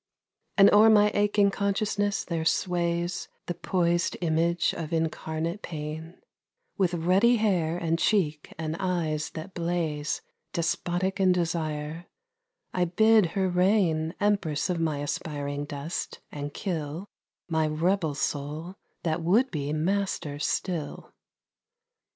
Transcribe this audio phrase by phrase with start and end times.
[0.57, 6.19] And o'er my aching consciousness there sways The poised image of incarnate pain,
[6.75, 12.07] With ruddy hair and cheek and eyes that blaze Despotic in desire,
[12.73, 17.05] I bid her reign Empress of my aspiring dust, and kill
[17.47, 21.13] My rebel soul that would be master still.